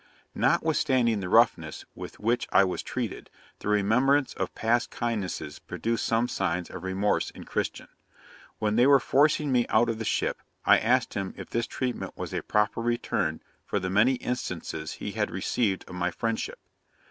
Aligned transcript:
'Notwithstanding 0.33 1.19
the 1.19 1.29
roughness 1.29 1.85
with 1.93 2.19
which 2.19 2.47
I 2.51 2.63
was 2.63 2.81
treated, 2.81 3.29
the 3.59 3.67
remembrance 3.67 4.33
of 4.33 4.55
past 4.55 4.89
kindnesses 4.89 5.59
produced 5.59 6.05
some 6.05 6.27
signs 6.27 6.71
of 6.71 6.83
remorse 6.83 7.29
in 7.29 7.43
Christian. 7.43 7.87
When 8.57 8.77
they 8.77 8.87
were 8.87 8.99
forcing 8.99 9.51
me 9.51 9.67
out 9.69 9.89
of 9.89 9.99
the 9.99 10.03
ship, 10.03 10.39
I 10.65 10.79
asked 10.79 11.13
him 11.13 11.35
if 11.37 11.51
this 11.51 11.67
treatment 11.67 12.17
was 12.17 12.33
a 12.33 12.41
proper 12.41 12.81
return 12.81 13.43
for 13.63 13.79
the 13.79 13.91
many 13.91 14.13
instances 14.15 14.93
he 14.93 15.11
had 15.11 15.29
received 15.29 15.87
of 15.87 15.93
my 15.93 16.09
friendship? 16.09 16.57